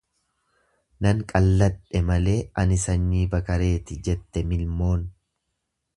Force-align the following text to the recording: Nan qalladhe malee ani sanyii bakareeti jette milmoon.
Nan 1.05 1.19
qalladhe 1.31 2.01
malee 2.09 2.35
ani 2.63 2.79
sanyii 2.87 3.29
bakareeti 3.35 3.99
jette 4.09 4.47
milmoon. 4.55 5.05